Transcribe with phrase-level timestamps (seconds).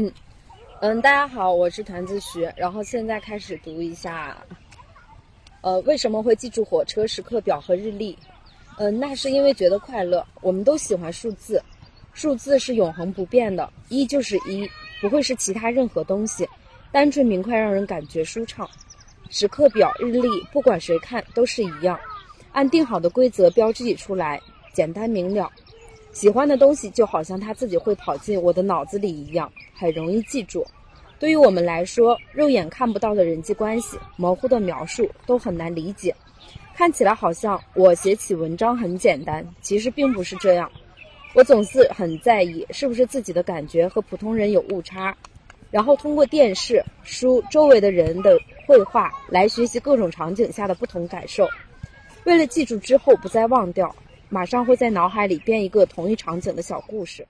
[0.00, 0.12] 嗯，
[0.80, 4.38] 嗯，大家好，我是团子徐，然后现在开始读一下，
[5.60, 8.16] 呃，为什么会记住火车时刻表和日历？
[8.76, 10.24] 嗯，那是因为觉得快乐。
[10.40, 11.60] 我们都喜欢数字，
[12.12, 16.48] 数字是永恒不变的，一就是一，不会是其他任何东西，
[16.92, 18.70] 单纯明快，让人感觉舒畅。
[19.30, 21.98] 时刻表、日历，不管谁看都是一样，
[22.52, 24.40] 按定好的规则标记出来，
[24.72, 25.50] 简单明了。
[26.18, 30.66] 喜欢的东西就好像它自己会跑进我的脑子里一样，很容易记住。
[31.16, 36.12] 对于我们来说，肉眼看不到的人际关系、模糊的描述都很难理解。
[36.74, 40.68] 看起来好像我写起文章很简单，其实并不是这样。
[41.34, 45.16] 我总是很在意是不是自己的感觉和普通人有误差，
[45.70, 51.46] 然后通过电视、书、周围的人的绘画来学习各种场景下的不同感受。
[52.24, 53.94] 为了记住之后不再忘掉，
[54.30, 57.26] 马上会在脑海里编一个同一场景的小故事。